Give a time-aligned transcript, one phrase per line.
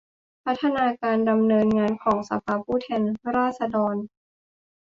[0.43, 3.01] พัฒนาการดำเนินงานของสภาผู้แทน
[3.35, 3.95] ราษฎร